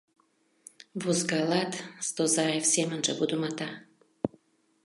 [1.03, 1.71] —Возгалат,—
[2.07, 3.69] Стозаев семынже вудымата.